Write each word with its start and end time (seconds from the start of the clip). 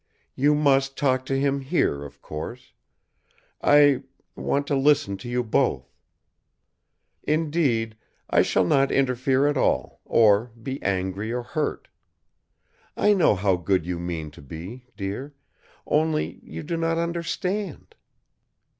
"You 0.33 0.55
must 0.55 0.97
talk 0.97 1.27
to 1.27 1.39
him 1.39 1.59
here, 1.61 2.03
of 2.03 2.23
course. 2.23 2.73
I 3.61 4.01
want 4.35 4.65
to 4.65 4.75
listen 4.75 5.15
to 5.17 5.29
you 5.29 5.43
both. 5.43 5.93
Indeed, 7.21 7.95
I 8.27 8.41
shall 8.41 8.65
not 8.65 8.91
interfere 8.91 9.45
at 9.45 9.57
all, 9.57 10.01
or 10.03 10.53
be 10.63 10.81
angry 10.81 11.31
or 11.31 11.43
hurt! 11.43 11.87
I 12.97 13.13
know 13.13 13.35
how 13.35 13.55
good 13.57 13.85
you 13.85 13.99
mean 13.99 14.31
to 14.31 14.41
be, 14.41 14.87
dear; 14.97 15.35
only, 15.85 16.39
you 16.41 16.63
do 16.63 16.77
not 16.77 16.97
understand." 16.97 17.93